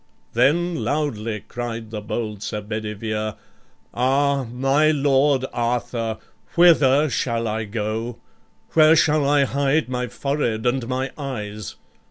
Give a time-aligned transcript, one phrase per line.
[0.33, 3.35] Then loudly cried the bold Sir Bedivere:
[3.93, 4.45] "Ah!
[4.51, 6.17] my Lord Arthur,
[6.55, 8.17] whither shall I go?
[8.71, 11.75] Where shall I hide my forehead and my eyes?